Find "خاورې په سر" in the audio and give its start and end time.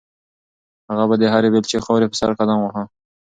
1.85-2.31